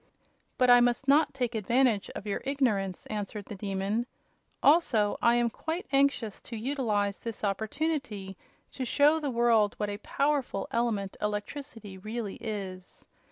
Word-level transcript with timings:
"But 0.57 0.71
I 0.71 0.81
must 0.81 1.07
not 1.07 1.31
take 1.31 1.53
advantage 1.53 2.09
of 2.15 2.25
your 2.25 2.41
ignorance," 2.43 3.05
answered 3.05 3.45
the 3.45 3.53
Demon. 3.55 4.07
"Also, 4.63 5.15
I 5.21 5.35
am 5.35 5.51
quite 5.51 5.85
anxious 5.91 6.41
to 6.41 6.55
utilize 6.57 7.19
this 7.19 7.43
opportunity 7.43 8.35
to 8.71 8.83
show 8.83 9.19
the 9.19 9.29
world 9.29 9.75
what 9.77 9.91
a 9.91 9.97
powerful 9.99 10.67
element 10.71 11.17
electricity 11.21 11.99
really 11.99 12.37
is. 12.41 13.05